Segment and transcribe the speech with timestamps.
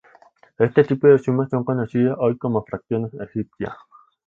[0.57, 3.75] Este tipo de sumas son conocidas hoy como fracciones egipcias.